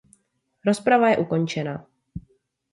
Rozprava 0.69 1.09
je 1.11 1.17
ukončena. 1.27 1.77